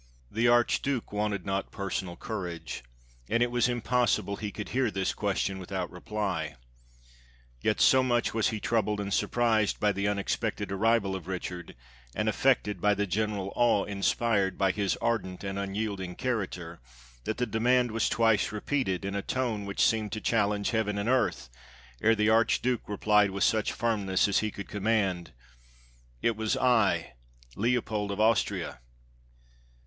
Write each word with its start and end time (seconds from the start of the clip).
"The 0.31 0.47
Archduke 0.47 1.11
wanted 1.13 1.45
not 1.45 1.69
personal 1.71 2.15
courage, 2.15 2.83
and 3.29 3.43
it 3.43 3.51
was 3.51 3.69
impossible 3.69 4.37
he 4.37 4.51
could 4.51 4.69
hear 4.69 4.89
this 4.89 5.13
question 5.13 5.59
without 5.59 5.91
reply. 5.91 6.55
Yet, 7.61 7.79
so 7.79 8.01
much 8.01 8.33
was 8.33 8.47
he 8.47 8.59
troubled 8.59 8.99
and 8.99 9.13
surprised 9.13 9.79
by 9.79 9.91
the 9.91 10.07
un 10.07 10.17
expected 10.17 10.71
arrival 10.71 11.15
of 11.15 11.27
Richard, 11.27 11.75
and 12.15 12.27
affected 12.27 12.81
by 12.81 12.95
the 12.95 13.05
general 13.05 13.53
awe 13.55 13.83
inspired 13.83 14.57
by 14.57 14.71
his 14.71 14.97
ardent 15.03 15.43
and 15.43 15.59
imyielding 15.59 16.15
character, 16.17 16.79
that 17.25 17.37
the 17.37 17.45
demand 17.45 17.91
was 17.91 18.09
twice 18.09 18.51
repeated, 18.51 19.05
in 19.05 19.13
a 19.13 19.21
tone 19.21 19.65
which 19.65 19.85
seemed 19.85 20.11
to 20.13 20.19
challenge 20.19 20.71
heaven 20.71 20.97
and 20.97 21.09
earth, 21.09 21.47
ere 22.01 22.15
the 22.15 22.27
Archduke 22.27 22.89
replied 22.89 23.29
wath 23.29 23.43
such 23.43 23.71
firmness 23.71 24.27
as 24.27 24.39
he 24.39 24.49
could 24.49 24.67
command, 24.67 25.31
"It 26.23 26.35
was 26.35 26.57
I, 26.57 27.13
Leopold 27.55 28.09
of 28.09 28.19
Austria." 28.19 28.79